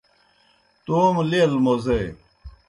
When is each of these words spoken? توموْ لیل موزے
توموْ 0.85 1.23
لیل 1.31 1.51
موزے 1.63 2.01